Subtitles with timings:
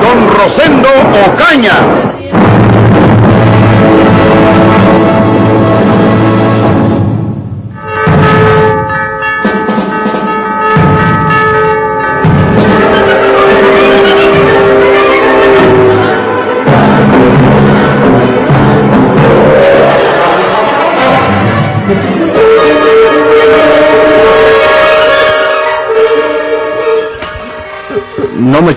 [0.00, 0.88] don Rosendo
[1.26, 2.77] Ocaña.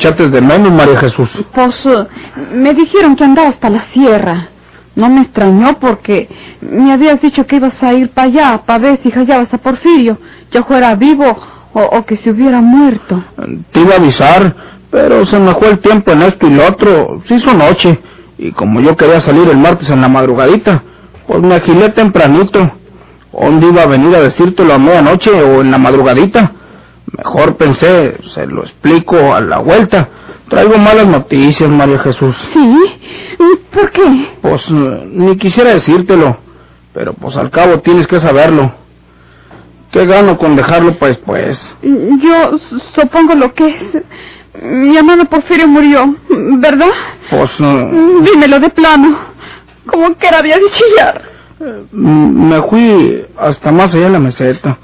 [0.01, 1.29] Echates de menos, María Jesús.
[1.53, 2.07] Pues eh,
[2.55, 4.47] me dijeron que andaba hasta la sierra.
[4.95, 6.27] No me extrañó porque
[6.59, 10.17] me habías dicho que ibas a ir para allá para ver si hallabas a Porfirio,
[10.51, 11.25] ya fuera vivo
[11.73, 13.23] o, o que se hubiera muerto.
[13.71, 14.55] Te iba a avisar,
[14.89, 17.21] pero se me fue el tiempo en esto y lo otro.
[17.27, 17.99] Se hizo noche.
[18.39, 20.83] Y como yo quería salir el martes en la madrugadita,
[21.27, 22.71] pues me agilé tempranito.
[23.31, 26.53] ¿Dónde iba a venir a decírtelo a medianoche o en la madrugadita?
[27.17, 30.09] Mejor pensé, se lo explico a la vuelta.
[30.49, 32.35] Traigo malas noticias, María Jesús.
[32.53, 32.75] ¿Sí?
[33.73, 34.29] ¿Por qué?
[34.41, 36.37] Pues eh, ni quisiera decírtelo,
[36.93, 38.73] pero pues al cabo tienes que saberlo.
[39.91, 41.59] ¿Qué gano con dejarlo para después?
[41.81, 42.57] Yo
[42.95, 44.03] supongo lo que es.
[44.61, 46.91] Mi hermano Porfirio murió, ¿verdad?
[47.29, 47.91] Pues eh,
[48.23, 49.17] Dímelo de plano.
[49.85, 51.21] Como que era había de chillar.
[51.91, 54.77] mm, me fui hasta más allá de la meseta.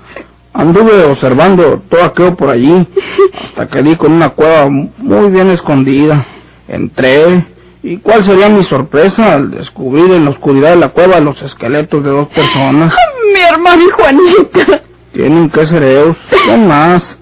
[0.58, 2.88] Anduve observando todo aquello por allí,
[3.44, 6.25] hasta que di con una cueva muy bien escondida.
[6.67, 7.45] Entré,
[7.83, 12.04] y cuál sería mi sorpresa al descubrir en la oscuridad de la cueva los esqueletos
[12.04, 12.92] de dos personas.
[13.33, 14.81] Mi hermano y Juanita.
[15.14, 17.17] Tienen que ser ellos, ¿quién más?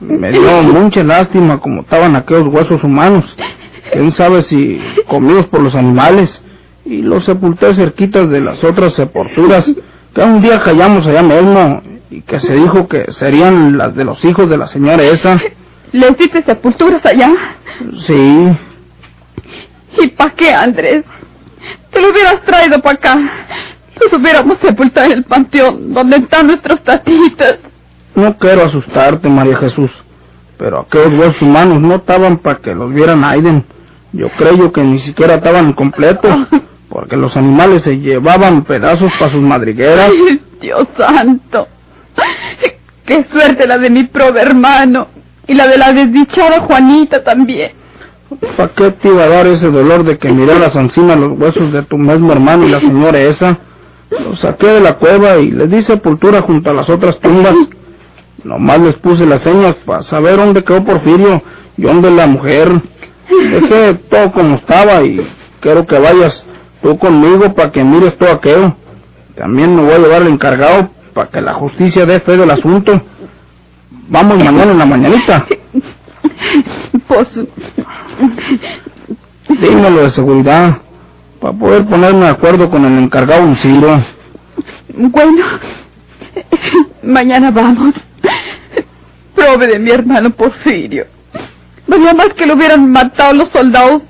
[0.00, 3.36] Me dio mucha lástima como estaban aquellos huesos humanos.
[3.92, 6.40] Quién sabe si comidos por los animales.
[6.86, 9.70] Y los sepulté cerquitas de las otras sepulturas
[10.14, 14.22] que un día callamos allá mismo y que se dijo que serían las de los
[14.24, 15.40] hijos de la señora esa.
[15.92, 17.30] ¿Les diste sepulturas allá?
[18.06, 18.48] Sí,
[19.98, 21.04] ¿Y para qué, Andrés?
[21.90, 23.18] Te lo hubieras traído para acá.
[24.00, 27.58] Los hubiéramos sepultado en el panteón donde están nuestros tatitas.
[28.14, 29.90] no quiero asustarte, María Jesús,
[30.58, 33.64] pero aquellos huesos humanos no estaban para que los vieran Aiden.
[34.12, 36.34] Yo creo que ni siquiera estaban completos,
[36.88, 40.10] porque los animales se llevaban pedazos para sus madrigueras.
[40.10, 41.68] Ay, Dios santo.
[43.06, 45.08] Qué suerte la de mi prove hermano.
[45.46, 47.72] Y la de la desdichada Juanita también.
[48.56, 51.82] ¿Para qué te iba a dar ese dolor de que miraras encima los huesos de
[51.82, 53.58] tu mismo hermano y la señora esa?
[54.10, 57.54] Los saqué de la cueva y les di sepultura junto a las otras tumbas.
[58.44, 61.42] Nomás les puse las señas para saber dónde quedó Porfirio
[61.76, 62.70] y dónde la mujer.
[63.28, 65.20] Dejé todo como estaba y
[65.60, 66.44] quiero que vayas
[66.82, 68.76] tú conmigo para que mires todo aquello.
[69.36, 73.02] También me voy a llevar el encargado para que la justicia dé fe del asunto.
[74.08, 75.46] Vamos mañana en la mañanita.
[77.06, 77.28] Pues,
[79.48, 80.78] Dímelo de seguridad,
[81.40, 84.02] para poder ponerme de acuerdo con el encargado un Ciro.
[84.94, 85.44] bueno,
[87.02, 87.94] mañana vamos.
[89.34, 91.06] Prove de mi hermano Porfirio.
[91.86, 94.02] Valía más que lo hubieran matado los soldados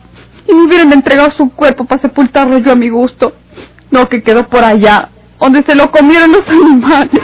[0.48, 3.34] y me hubieran entregado su cuerpo para sepultarlo yo a mi gusto.
[3.91, 5.10] No que quedó por allá,
[5.42, 7.20] donde se lo comieron los animales.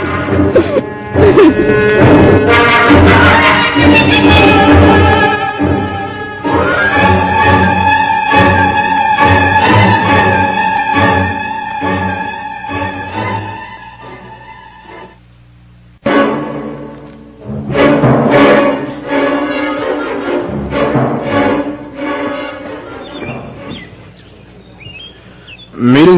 [25.76, 26.10] Mire,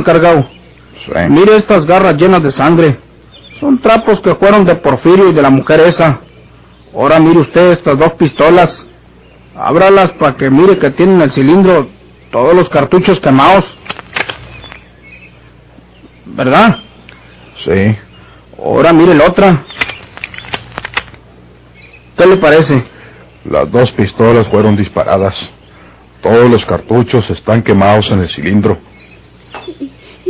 [1.29, 2.99] mire estas garras llenas de sangre.
[3.58, 6.20] Son trapos que fueron de Porfirio y de la mujer esa.
[6.94, 8.87] Ahora mire usted estas dos pistolas.
[9.55, 11.88] Ábralas para que mire que tienen el cilindro
[12.31, 13.64] todos los cartuchos quemados.
[16.26, 16.79] ¿Verdad?
[17.64, 17.97] Sí.
[18.58, 19.64] Ahora mire la otra.
[22.17, 22.85] ¿Qué le parece?
[23.44, 25.35] Las dos pistolas fueron disparadas.
[26.23, 28.79] Todos los cartuchos están quemados en el cilindro.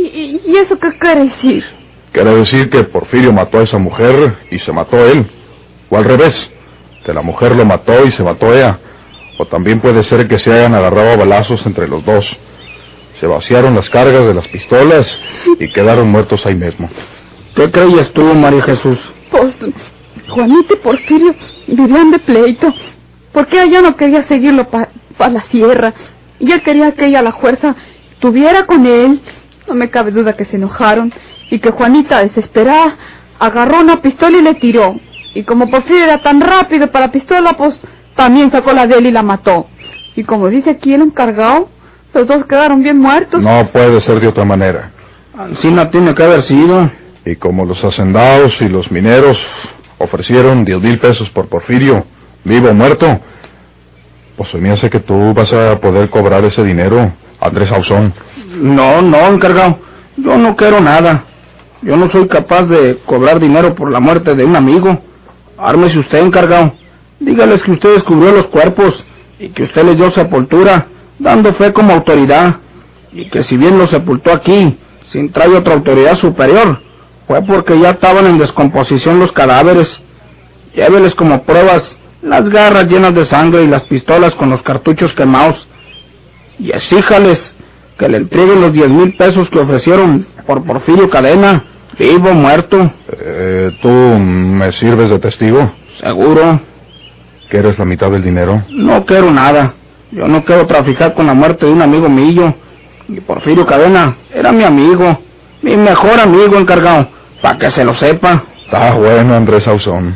[0.03, 1.63] ¿Y, y eso qué quiere decir?
[2.11, 5.25] Quiere decir que Porfirio mató a esa mujer y se mató él.
[5.89, 6.35] O al revés,
[7.05, 8.79] que la mujer lo mató y se mató ella.
[9.37, 12.25] O también puede ser que se hayan agarrado a balazos entre los dos.
[13.19, 15.19] Se vaciaron las cargas de las pistolas
[15.59, 16.89] y quedaron muertos ahí mismo.
[17.55, 18.97] ¿Qué creías tú, María Jesús?
[19.29, 19.55] Pues
[20.29, 21.35] Juanita y Porfirio
[21.67, 22.73] vivían de pleito.
[23.31, 24.89] Porque ella no quería seguirlo para
[25.29, 25.93] la sierra.
[26.39, 27.75] Y él quería que ella a la fuerza
[28.11, 29.21] estuviera con él.
[29.71, 31.13] No me cabe duda que se enojaron.
[31.49, 32.97] Y que Juanita, desesperada,
[33.39, 34.99] agarró una pistola y le tiró.
[35.33, 37.79] Y como Porfirio era tan rápido para la pistola, pues
[38.17, 39.67] también sacó la de él y la mató.
[40.17, 41.69] Y como dice aquí el encargado,
[42.13, 43.41] los dos quedaron bien muertos.
[43.41, 44.91] No puede ser de otra manera.
[45.37, 46.91] Así no tiene que haber sido.
[47.25, 49.41] Y como los hacendados y los mineros
[49.99, 52.05] ofrecieron diez mil pesos por Porfirio,
[52.43, 53.21] vivo o muerto,
[54.35, 58.13] pues se me hace que tú vas a poder cobrar ese dinero, Andrés Ausón.
[58.47, 59.79] No, no, encargado.
[60.17, 61.25] Yo no quiero nada.
[61.81, 65.01] Yo no soy capaz de cobrar dinero por la muerte de un amigo.
[65.57, 66.73] Ármese usted, encargado.
[67.19, 69.03] Dígales que usted descubrió los cuerpos
[69.39, 72.57] y que usted les dio sepultura, dando fe como autoridad.
[73.11, 74.77] Y que si bien los sepultó aquí,
[75.11, 76.81] sin traer otra autoridad superior,
[77.27, 79.89] fue porque ya estaban en descomposición los cadáveres.
[80.73, 85.67] Lléveles como pruebas las garras llenas de sangre y las pistolas con los cartuchos quemados.
[86.61, 87.55] Y exíjales
[87.97, 91.65] que le entreguen los diez mil pesos que ofrecieron por Porfirio Cadena,
[91.97, 92.91] vivo o muerto.
[93.11, 95.71] Eh, ¿Tú me sirves de testigo?
[95.99, 96.61] Seguro.
[97.49, 98.63] ¿Quieres la mitad del dinero?
[98.69, 99.73] No quiero nada.
[100.11, 102.53] Yo no quiero traficar con la muerte de un amigo mío.
[103.07, 105.19] Y Porfirio Cadena era mi amigo,
[105.63, 107.09] mi mejor amigo encargado,
[107.41, 108.43] para que se lo sepa.
[108.65, 110.15] Está bueno, Andrés Ausón.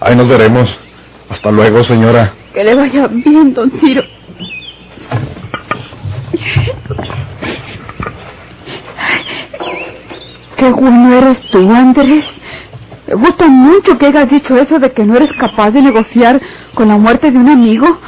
[0.00, 0.70] Ahí nos veremos.
[1.28, 2.32] Hasta luego, señora.
[2.54, 4.02] Que le vaya bien, don Ciro.
[10.56, 12.24] Qué bueno eres tú, Andrés.
[13.06, 16.40] Me gusta mucho que hayas dicho eso de que no eres capaz de negociar
[16.74, 17.98] con la muerte de un amigo.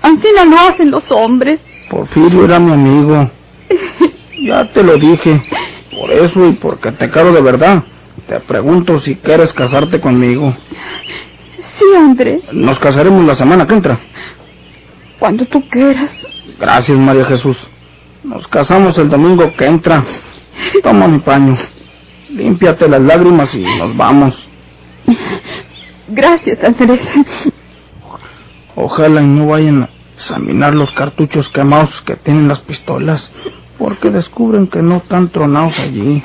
[0.00, 1.60] Así no lo hacen los hombres.
[1.90, 3.30] Porfirio era mi amigo.
[4.42, 5.42] Ya te lo dije.
[5.98, 7.82] Por eso y porque te caro de verdad,
[8.28, 10.54] te pregunto si quieres casarte conmigo.
[11.78, 12.42] Sí, Andrés.
[12.52, 13.98] Nos casaremos la semana que entra.
[15.18, 16.10] Cuando tú quieras.
[16.58, 17.56] Gracias, María Jesús.
[18.24, 20.04] Nos casamos el domingo que entra.
[20.82, 21.56] Toma mi paño.
[22.30, 24.34] Límpiate las lágrimas y nos vamos.
[26.08, 27.00] Gracias, Andrés.
[28.74, 33.30] Ojalá y no vayan a examinar los cartuchos quemados que tienen las pistolas,
[33.78, 36.22] porque descubren que no están tronados allí,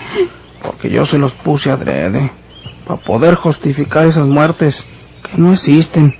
[0.63, 2.31] porque yo se los puse adrede,
[2.88, 4.81] para poder justificar esas muertes
[5.24, 6.16] que no existen.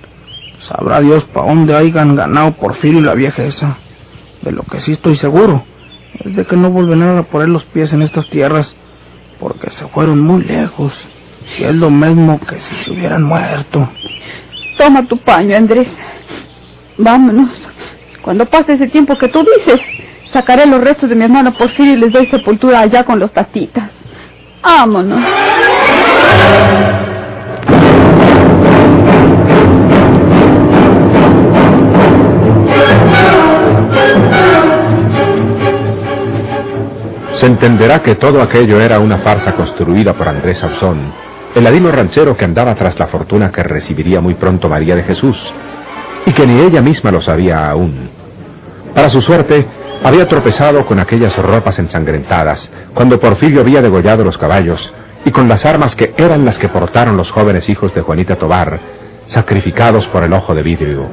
[0.68, 3.78] Sabrá Dios para dónde hayan ganado Porfirio y la vieja esa.
[4.42, 5.64] De lo que sí estoy seguro
[6.24, 8.74] es de que no volverán a poner los pies en estas tierras
[9.40, 10.92] porque se fueron muy lejos.
[11.58, 13.88] Y es lo mismo que si se hubieran muerto.
[14.78, 15.88] Toma tu paño, Andrés.
[16.98, 17.50] Vámonos.
[18.22, 19.80] Cuando pase ese tiempo que tú dices,
[20.32, 23.90] sacaré los restos de mi hermano Porfirio y les doy sepultura allá con los tatitas.
[24.62, 25.20] Vámonos.
[37.42, 41.12] Se entenderá que todo aquello era una farsa construida por Andrés Sauzón,
[41.56, 45.36] el ladino ranchero que andaba tras la fortuna que recibiría muy pronto María de Jesús,
[46.24, 48.10] y que ni ella misma lo sabía aún.
[48.94, 49.66] Para su suerte,
[50.04, 54.92] había tropezado con aquellas ropas ensangrentadas, cuando Porfirio había degollado los caballos,
[55.24, 58.78] y con las armas que eran las que portaron los jóvenes hijos de Juanita Tobar,
[59.26, 61.08] sacrificados por el ojo de vidrio.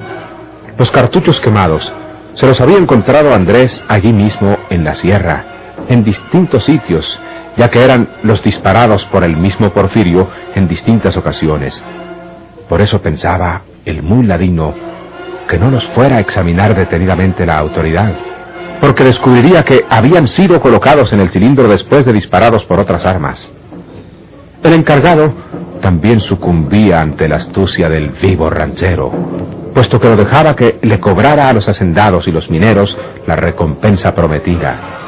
[0.78, 1.92] Los cartuchos quemados
[2.36, 5.49] se los había encontrado Andrés allí mismo en la sierra,
[5.90, 7.06] en distintos sitios,
[7.58, 11.84] ya que eran los disparados por el mismo Porfirio en distintas ocasiones.
[12.70, 14.74] Por eso pensaba el muy ladino
[15.50, 18.14] que no los fuera a examinar detenidamente la autoridad,
[18.80, 23.52] porque descubriría que habían sido colocados en el cilindro después de disparados por otras armas.
[24.64, 25.34] El encargado
[25.82, 29.12] también sucumbía ante la astucia del vivo ranchero,
[29.74, 34.14] puesto que lo dejaba que le cobrara a los hacendados y los mineros la recompensa
[34.14, 34.99] prometida.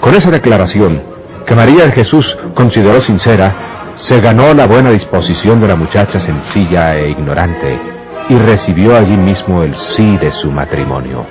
[0.00, 1.02] Con esa declaración,
[1.46, 6.96] que María de Jesús consideró sincera, se ganó la buena disposición de la muchacha sencilla
[6.96, 7.78] e ignorante
[8.28, 11.26] y recibió allí mismo el sí de su matrimonio.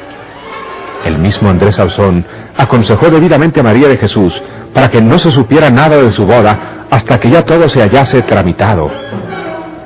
[1.06, 2.26] El mismo Andrés Ausón
[2.58, 4.40] aconsejó debidamente a María de Jesús
[4.74, 8.22] para que no se supiera nada de su boda hasta que ya todo se hallase
[8.24, 8.92] tramitado.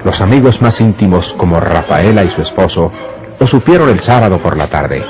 [0.04, 2.92] Los amigos más íntimos como Rafaela y su esposo
[3.40, 5.06] lo supieron el sábado por la tarde.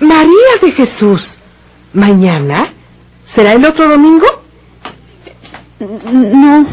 [0.00, 1.36] María de Jesús,
[1.92, 2.68] ¿mañana?
[3.34, 4.26] ¿Será el otro domingo?
[5.80, 6.66] No,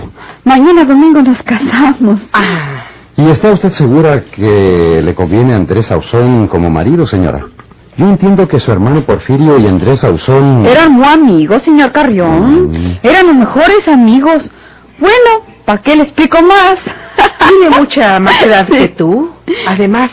[0.43, 2.19] mañana domingo nos casamos.
[2.33, 2.85] Ah,
[3.17, 7.47] ¿Y está usted segura que le conviene a Andrés Ausón como marido, señora?
[7.97, 10.65] Yo entiendo que su hermano Porfirio y Andrés Ausón...
[10.65, 12.71] Eran muy amigos, señor Carrión.
[12.71, 12.99] Mm.
[13.03, 14.43] Eran los mejores amigos.
[14.99, 16.75] Bueno, ¿para qué le explico más?
[17.47, 19.31] Tiene mucha más edad que tú.
[19.67, 20.11] Además,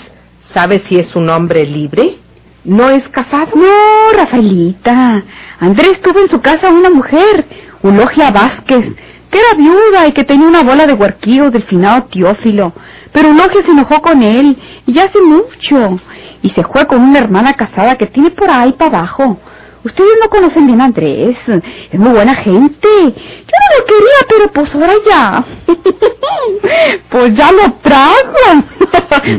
[0.54, 2.18] ¿sabes si es un hombre libre?
[2.64, 3.52] ¿No es casado?
[3.56, 5.22] No, Rafaelita.
[5.58, 7.44] Andrés tuvo en su casa una mujer,
[7.82, 8.86] Eulogia Vázquez,
[9.30, 12.72] que era viuda y que tenía una bola de huarquío del finado Teófilo.
[13.12, 16.00] Pero Eulogia se enojó con él, y ya hace mucho.
[16.42, 19.38] Y se fue con una hermana casada que tiene por ahí para abajo.
[19.84, 21.36] Ustedes no conocen bien a Andrés.
[21.90, 22.88] Es muy buena gente.
[22.92, 25.44] Yo no lo quería, pero pues ahora ya.
[27.10, 28.64] pues ya lo trago.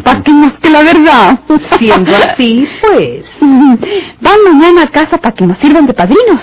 [0.04, 1.40] ¿Para qué más que la verdad?
[1.78, 3.26] Siendo así, pues.
[4.22, 6.42] Van mañana a casa para que nos sirvan de padrinos.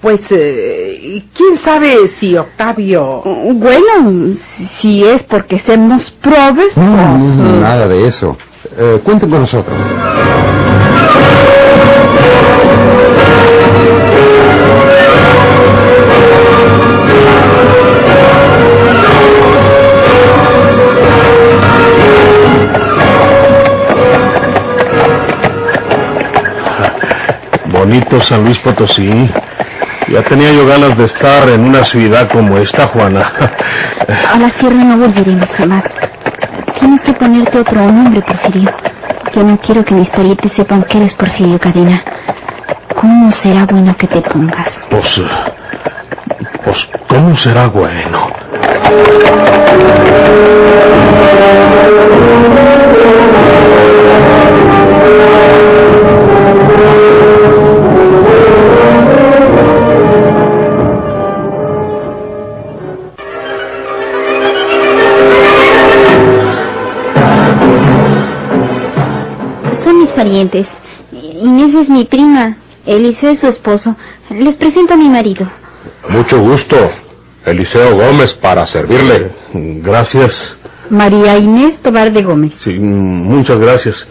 [0.00, 3.22] Pues, eh, ¿quién sabe si Octavio...
[3.54, 4.36] Bueno,
[4.80, 6.86] si es porque somos probes, pues...
[6.86, 8.36] Mm, nada de eso.
[8.76, 9.76] Eh, cuenten con nosotros.
[27.88, 29.08] Bonito San Luis Potosí.
[30.08, 33.32] Ya tenía yo ganas de estar en una ciudad como esta, Juana.
[34.30, 35.84] A la sierra no volveremos jamás.
[36.78, 38.70] Tienes que ponerte otro nombre, Porfirio.
[39.34, 42.04] Yo no quiero que mis parientes sepan que eres Porfirio Cadena.
[42.94, 44.68] ¿Cómo será bueno que te pongas?
[44.90, 45.22] Pues,
[46.66, 48.28] pues, ¿cómo será bueno?
[70.28, 70.66] Parientes.
[71.10, 72.56] Inés es mi prima.
[72.84, 73.96] Eliseo es su esposo.
[74.30, 75.46] Les presento a mi marido.
[76.08, 76.76] Mucho gusto.
[77.46, 79.30] Eliseo Gómez para servirle.
[79.54, 80.56] Gracias.
[80.90, 82.52] María Inés Tobar de Gómez.
[82.62, 84.06] Sí, muchas gracias.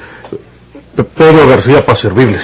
[1.16, 2.44] Pedro García para servirles.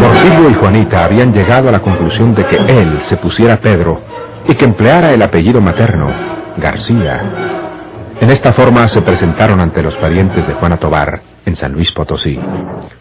[0.00, 4.00] Porfirio y Juanita habían llegado a la conclusión de que él se pusiera Pedro
[4.46, 6.06] y que empleara el apellido materno,
[6.56, 7.67] García.
[8.20, 12.38] En esta forma se presentaron ante los parientes de Juana Tobar en San Luis Potosí.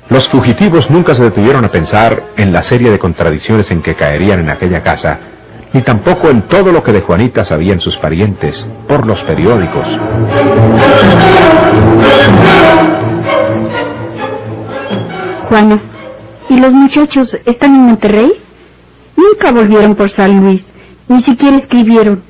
[0.10, 4.40] Los fugitivos nunca se detuvieron a pensar en la serie de contradicciones en que caerían
[4.40, 5.20] en aquella casa,
[5.74, 9.88] ni tampoco en todo lo que de Juanita sabían sus parientes por los periódicos.
[15.50, 15.80] Juana,
[16.50, 18.32] ¿y los muchachos están en Monterrey?
[19.16, 20.66] Nunca volvieron por San Luis,
[21.08, 22.22] ni siquiera escribieron.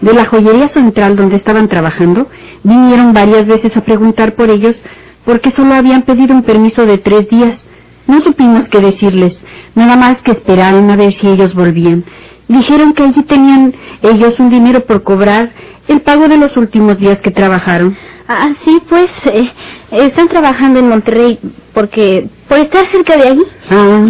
[0.00, 2.28] De la joyería central donde estaban trabajando,
[2.62, 4.76] vinieron varias veces a preguntar por ellos
[5.24, 7.58] porque solo habían pedido un permiso de tres días.
[8.06, 9.38] No supimos qué decirles,
[9.74, 12.04] nada más que esperaron a ver si ellos volvían.
[12.48, 15.50] Dijeron que allí tenían ellos un dinero por cobrar,
[15.88, 17.96] el pago de los últimos días que trabajaron.
[18.28, 19.50] Ah, sí, pues eh,
[19.90, 21.38] están trabajando en Monterrey
[21.72, 23.42] porque por estar cerca de ahí.
[23.70, 24.06] Ah,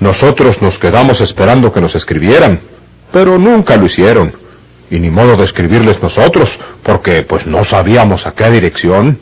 [0.00, 2.60] Nosotros nos quedamos esperando que nos escribieran,
[3.12, 4.41] pero nunca lo hicieron.
[4.92, 6.50] Y ni modo de escribirles nosotros,
[6.82, 9.18] porque pues no sabíamos a qué dirección.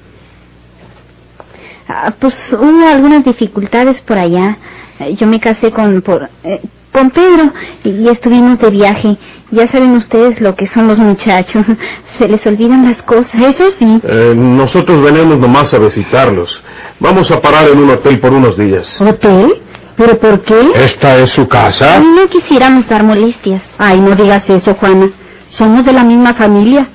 [1.88, 4.58] Ah, pues hubo algunas dificultades por allá.
[4.98, 6.60] Eh, Yo me casé con por, eh,
[6.92, 7.52] con Pedro
[7.84, 9.16] y estuvimos de viaje.
[9.52, 11.64] Ya saben ustedes lo que son los muchachos.
[12.18, 13.32] Se les olvidan las cosas.
[13.40, 14.00] Eso sí.
[14.02, 16.60] Eh, nosotros venimos nomás a visitarlos.
[16.98, 19.00] Vamos a parar en un hotel por unos días.
[19.00, 19.62] ¿Hotel?
[19.96, 20.56] ¿Pero por qué?
[20.74, 22.00] ¿Esta es su casa?
[22.00, 23.62] No quisiéramos dar molestias.
[23.78, 25.10] Ay, no digas eso, Juana.
[25.50, 26.88] Somos de la misma familia.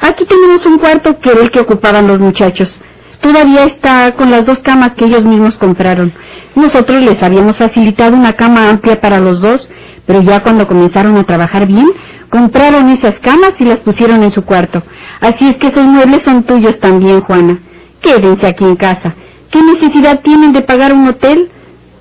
[0.00, 2.72] Aquí tenemos un cuarto que era el que ocupaban los muchachos.
[3.20, 6.12] Todavía está con las dos camas que ellos mismos compraron.
[6.54, 9.68] Nosotros les habíamos facilitado una cama amplia para los dos,
[10.06, 11.92] pero ya cuando comenzaron a trabajar bien,
[12.30, 14.82] compraron esas camas y las pusieron en su cuarto.
[15.20, 17.58] Así es que esos muebles son tuyos también, Juana.
[18.00, 19.14] Quédense aquí en casa.
[19.50, 21.50] ¿Qué necesidad tienen de pagar un hotel?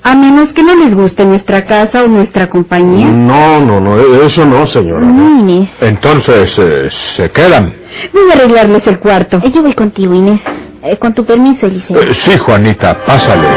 [0.01, 3.08] A menos que no les guste nuestra casa o nuestra compañía.
[3.08, 5.06] No, no, no, eso no, señora.
[5.06, 5.70] No, Inés.
[5.82, 7.74] Entonces, eh, ¿se quedan?
[8.13, 9.41] Voy a arreglarles el cuarto.
[9.53, 10.39] Yo voy contigo, Inés.
[10.82, 12.01] Eh, con tu permiso, Eliseo.
[12.01, 13.48] Eh, sí, Juanita, pásale.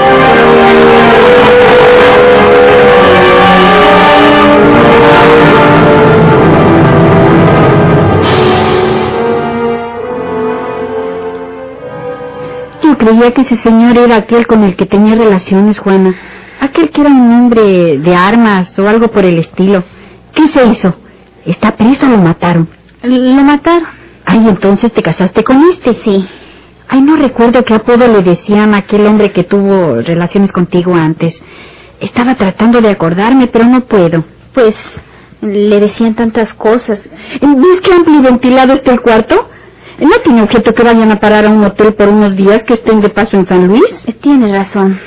[12.83, 16.15] Yo creía que ese señor era aquel con el que tenía relaciones, Juana.
[16.63, 19.83] Aquel que era un hombre de armas o algo por el estilo.
[20.33, 20.95] ¿Qué se hizo?
[21.45, 22.69] ¿Está preso o lo mataron?
[23.03, 23.89] Lo mataron.
[24.25, 25.95] Ay, entonces te casaste con este.
[26.05, 26.25] Sí.
[26.89, 31.35] Ay, no recuerdo qué apodo le decían a aquel hombre que tuvo relaciones contigo antes.
[31.99, 34.25] Estaba tratando de acordarme, pero no puedo.
[34.55, 34.77] Pues
[35.41, 37.01] le decían tantas cosas.
[37.41, 39.49] ¿Ves qué amplio y ventilado está el cuarto?
[39.99, 43.01] No tiene objeto que vayan a parar a un hotel por unos días que estén
[43.01, 43.97] de paso en San Luis.
[44.21, 45.01] Tienes razón.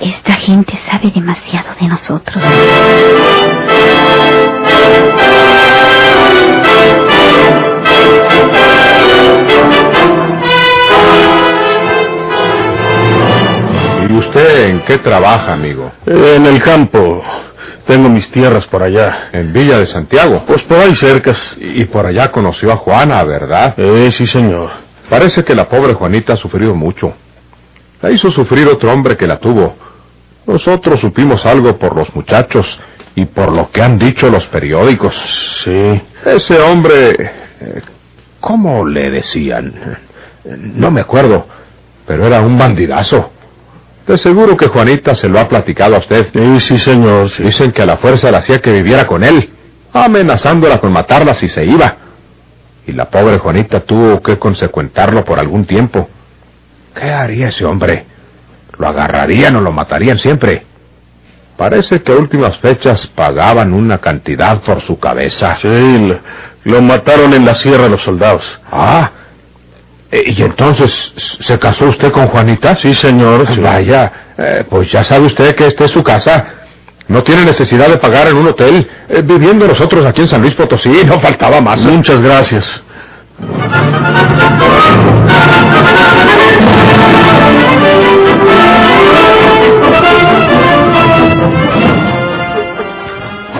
[0.00, 2.44] Esta gente sabe demasiado de nosotros.
[14.08, 15.92] ¿Y usted en qué trabaja, amigo?
[16.06, 17.22] En el campo.
[17.86, 19.28] Tengo mis tierras por allá.
[19.32, 20.44] ¿En Villa de Santiago?
[20.46, 21.38] Pues por ahí cercas.
[21.58, 23.74] Y por allá conoció a Juana, ¿verdad?
[23.76, 24.70] Eh, sí, señor.
[25.08, 27.14] Parece que la pobre Juanita ha sufrido mucho.
[28.02, 29.76] La hizo sufrir otro hombre que la tuvo.
[30.46, 32.66] Nosotros supimos algo por los muchachos
[33.14, 35.14] y por lo que han dicho los periódicos.
[35.64, 36.02] Sí.
[36.26, 37.10] Ese hombre...
[37.60, 37.82] eh,
[38.40, 39.98] ¿Cómo le decían?
[40.44, 41.46] No me acuerdo,
[42.06, 43.30] pero era un bandidazo.
[44.06, 46.28] De seguro que Juanita se lo ha platicado a usted.
[46.34, 47.30] Sí, sí, señor.
[47.30, 47.42] sí.
[47.42, 49.48] Dicen que a la fuerza le hacía que viviera con él,
[49.94, 51.96] amenazándola con matarla si se iba.
[52.86, 56.06] Y la pobre Juanita tuvo que consecuentarlo por algún tiempo.
[56.94, 58.06] ¿Qué haría ese hombre?
[58.78, 60.64] ¿Lo agarrarían o lo matarían siempre?
[61.56, 65.56] Parece que a últimas fechas pagaban una cantidad por su cabeza.
[65.62, 66.12] Sí,
[66.64, 68.42] lo, mataron en la sierra los soldados.
[68.70, 69.10] Ah,
[70.10, 70.90] eh, ¿y entonces
[71.40, 72.76] se casó usted con Juanita?
[72.76, 73.46] Sí, señor.
[73.54, 73.60] sí.
[73.60, 76.44] Vaya, eh, pues ya sabe usted que esta es su casa.
[77.06, 78.88] No tiene necesidad de pagar en un hotel.
[79.08, 81.80] Eh, viviendo nosotros aquí en San Luis Potosí, no faltaba más.
[81.80, 82.83] Muchas gracias.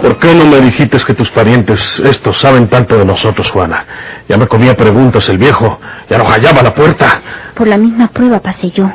[0.03, 3.85] ¿Por qué no me dijiste que tus parientes estos saben tanto de nosotros, Juana?
[4.29, 7.23] Ya me comía preguntas el viejo, ya nos hallaba la puerta.
[7.55, 8.91] Por la misma prueba pasé yo.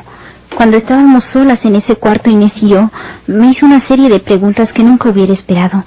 [0.56, 2.90] Cuando estábamos solas en ese cuarto, Inés y yo,
[3.28, 5.84] me hizo una serie de preguntas que nunca hubiera esperado.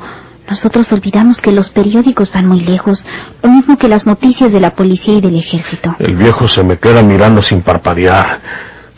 [0.49, 3.05] Nosotros olvidamos que los periódicos van muy lejos,
[3.43, 5.95] lo mismo que las noticias de la policía y del ejército.
[5.99, 8.41] El viejo se me queda mirando sin parpadear.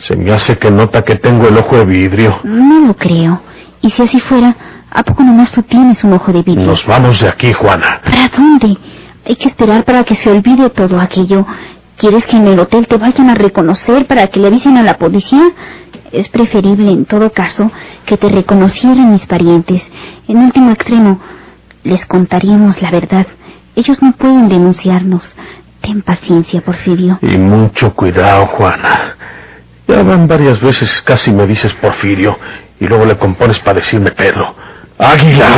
[0.07, 2.39] Se me hace que nota que tengo el ojo de vidrio.
[2.43, 3.41] No lo creo.
[3.81, 4.55] Y si así fuera,
[4.91, 6.65] ¿a poco nomás tú tienes un ojo de vidrio?
[6.65, 8.01] Nos vamos de aquí, Juana.
[8.03, 8.77] ¿Para dónde?
[9.25, 11.45] Hay que esperar para que se olvide todo aquello.
[11.97, 14.97] ¿Quieres que en el hotel te vayan a reconocer para que le avisen a la
[14.97, 15.43] policía?
[16.11, 17.71] Es preferible, en todo caso,
[18.05, 19.81] que te reconocieran mis parientes.
[20.27, 21.19] En último extremo,
[21.85, 23.27] les contaríamos la verdad.
[23.75, 25.23] Ellos no pueden denunciarnos.
[25.81, 27.19] Ten paciencia, Porfirio.
[27.21, 29.15] Y mucho cuidado, Juana.
[29.87, 32.37] Ya van varias veces casi me dices Porfirio
[32.79, 34.55] y luego le compones para decirme Pedro.
[34.97, 35.55] ¡Águilas!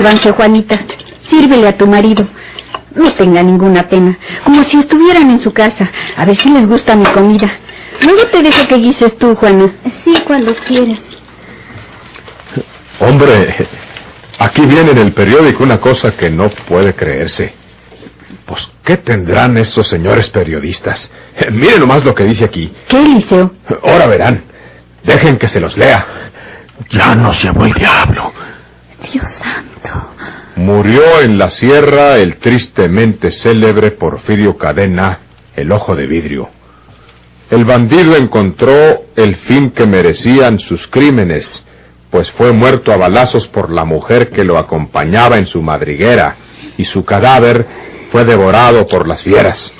[0.00, 0.80] Sírvanse, Juanita.
[1.28, 2.26] Sírvele a tu marido.
[2.94, 4.18] No tenga ninguna pena.
[4.44, 5.90] Como si estuvieran en su casa.
[6.16, 7.50] A ver si les gusta mi comida.
[8.02, 9.70] Luego te dejo que guises tú, Juana.
[10.02, 10.98] Sí, cuando quieras.
[12.98, 13.68] Hombre,
[14.38, 17.52] aquí viene en el periódico una cosa que no puede creerse.
[18.46, 21.10] Pues, ¿qué tendrán estos señores periodistas?
[21.36, 22.72] Eh, miren nomás lo que dice aquí.
[22.88, 23.52] ¿Qué, Eliseo?
[23.84, 24.44] Ahora verán.
[25.04, 26.06] Dejen que se los lea.
[26.88, 28.32] Ya nos llevó el diablo.
[29.12, 29.69] Dios santo.
[30.60, 35.20] Murió en la sierra el tristemente célebre Porfirio Cadena,
[35.56, 36.50] el ojo de vidrio.
[37.48, 38.74] El bandido encontró
[39.16, 41.46] el fin que merecían sus crímenes,
[42.10, 46.36] pues fue muerto a balazos por la mujer que lo acompañaba en su madriguera,
[46.76, 47.66] y su cadáver
[48.12, 49.72] fue devorado por las fieras.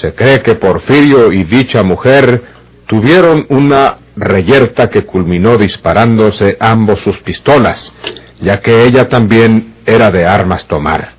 [0.00, 2.42] Se cree que Porfirio y dicha mujer
[2.86, 7.92] tuvieron una reyerta que culminó disparándose ambos sus pistolas,
[8.40, 11.12] ya que ella también era de armas tomar.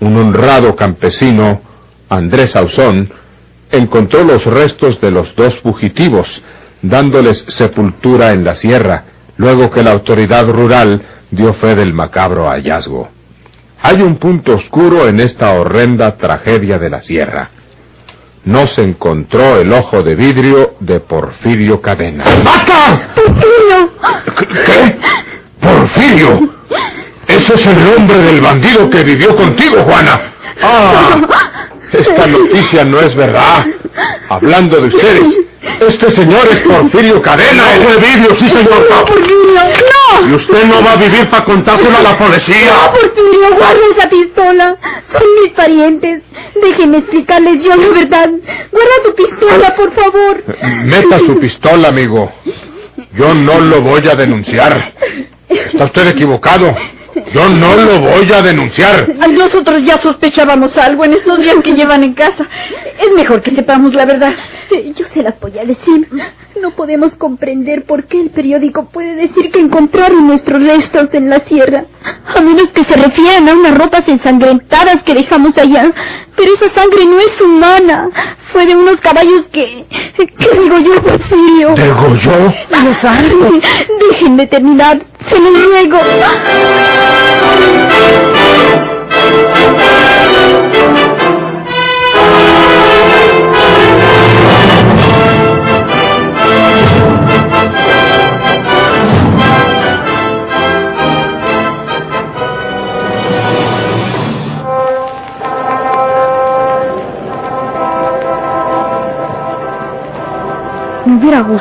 [0.00, 1.60] Un honrado campesino,
[2.08, 3.12] Andrés Ausón,
[3.70, 6.28] encontró los restos de los dos fugitivos,
[6.82, 9.04] dándoles sepultura en la sierra,
[9.36, 13.08] luego que la autoridad rural dio fe del macabro hallazgo.
[13.82, 17.50] Hay un punto oscuro en esta horrenda tragedia de la sierra.
[18.44, 22.24] No se encontró el ojo de vidrio de Porfirio Cadena.
[22.44, 23.14] ¡Basta!
[23.14, 23.92] ¡Porfirio!
[24.66, 24.98] ¿Qué?
[25.60, 26.57] ¡Porfirio!
[27.48, 30.20] Ese es el nombre del bandido que vivió contigo, Juana.
[30.62, 31.16] Ah,
[31.92, 33.64] esta noticia no es verdad.
[34.28, 35.22] Hablando de ustedes,
[35.80, 37.62] este señor es Porfirio Cadena.
[37.80, 38.86] ¡Ojo de vidrio, sí, señor!
[38.88, 39.62] ¡Porfirio!
[40.20, 40.28] ¡No!
[40.28, 42.74] Y usted no va a vivir para contárselo a la policía.
[42.82, 43.56] ¡No, Porfirio!
[43.56, 44.76] ¡Guarda esa pistola!
[45.10, 46.22] Son mis parientes.
[46.60, 48.30] Déjenme explicarles yo la verdad.
[48.70, 50.44] Guarda tu pistola, por favor.
[50.84, 52.30] Meta su pistola, amigo.
[53.14, 54.92] Yo no lo voy a denunciar.
[55.48, 56.76] Está usted equivocado.
[57.32, 59.08] Yo no lo voy a denunciar.
[59.30, 62.46] Nosotros ya sospechábamos algo en estos días que llevan en casa.
[62.98, 64.34] Es mejor que sepamos la verdad.
[64.70, 66.08] Yo se las voy a decir.
[66.60, 71.40] No podemos comprender por qué el periódico puede decir que encontraron nuestros restos en la
[71.40, 71.84] sierra.
[72.34, 75.90] A menos que se refieran a unas ropas ensangrentadas que dejamos allá.
[76.36, 78.10] Pero esa sangre no es humana.
[78.52, 79.86] Fue de unos caballos que...
[80.16, 81.74] que digo yo, Porfirio.
[81.74, 82.52] ¿Degolló?
[82.70, 83.62] Los árboles.
[84.10, 85.00] Déjenme terminar.
[85.28, 85.98] Se los ruego.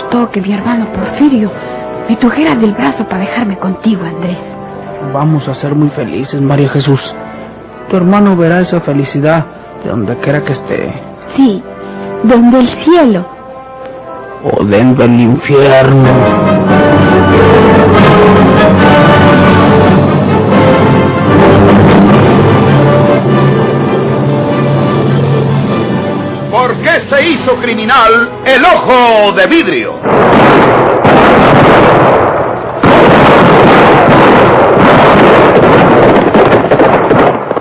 [0.09, 1.51] Que mi hermano Porfirio
[2.07, 4.37] me trujera del brazo para dejarme contigo, Andrés.
[5.13, 7.01] Vamos a ser muy felices, María Jesús.
[7.89, 9.45] Tu hermano verá esa felicidad
[9.83, 10.93] de donde quiera que esté.
[11.35, 11.61] Sí,
[12.23, 13.25] donde el cielo.
[14.43, 16.09] O dentro del infierno.
[26.51, 29.93] ¿Por qué se hizo criminal el ojo de vidrio?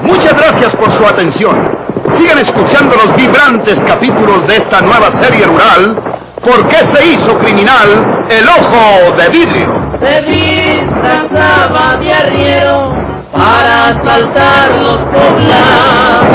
[0.02, 1.76] Muchas gracias por su atención.
[2.16, 5.96] Sigan escuchando los vibrantes capítulos de esta nueva serie rural.
[6.44, 9.86] ¿Por qué se hizo criminal el ojo de vidrio?
[10.00, 12.94] se disfrazaba de arriero
[13.32, 16.26] para asaltar los poblados.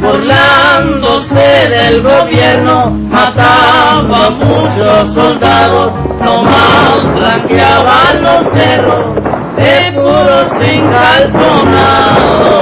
[0.00, 9.27] Burlándose del gobierno, mataba a muchos soldados, nomás blanqueaban los cerros
[10.60, 12.57] sin calzonado.